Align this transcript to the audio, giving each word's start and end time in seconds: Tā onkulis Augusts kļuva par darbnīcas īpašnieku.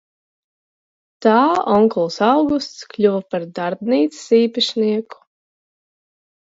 Tā 1.25 1.33
onkulis 1.75 2.17
Augusts 2.29 2.89
kļuva 2.95 3.23
par 3.35 3.47
darbnīcas 3.61 4.27
īpašnieku. 4.43 5.27